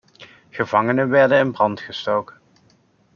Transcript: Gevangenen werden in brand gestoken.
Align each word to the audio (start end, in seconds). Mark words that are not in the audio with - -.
Gevangenen 0.49 1.11
werden 1.11 1.39
in 1.39 1.53
brand 1.53 1.85
gestoken. 1.85 2.39